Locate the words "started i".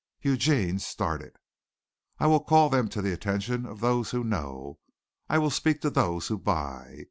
0.79-2.25